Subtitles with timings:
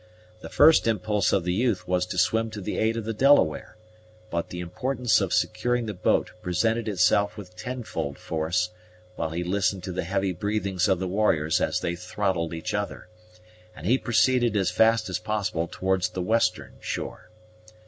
[0.39, 3.77] The first impulse of the youth was to swim to the aid of the Delaware,
[4.31, 8.71] but the importance of securing the boat presented itself with tenfold force,
[9.15, 13.09] while he listened to the heavy breathings of the warriors as they throttled each other,
[13.75, 17.29] and he proceeded as fast as possible towards the western shore.